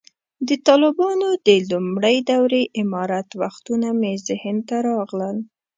[0.47, 5.37] د طالبانو د لومړۍ دورې امارت وختونه مې ذهن ته راغلل.